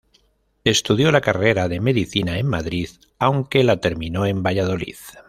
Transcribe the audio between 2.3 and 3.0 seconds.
en Madrid,